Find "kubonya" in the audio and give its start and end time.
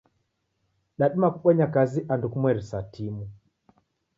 1.35-1.65